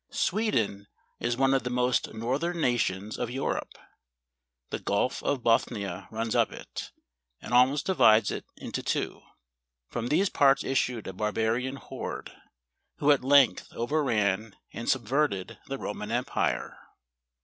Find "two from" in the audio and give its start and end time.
8.71-10.07